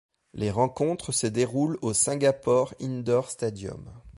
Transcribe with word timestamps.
Les 0.33 0.49
rencontres 0.49 1.11
se 1.11 1.27
déroulent 1.27 1.77
au 1.83 1.93
Singapore 1.93 2.73
Indoor 2.81 3.29
Stadium. 3.29 3.93